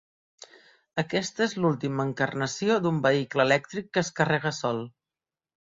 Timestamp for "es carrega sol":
4.07-4.83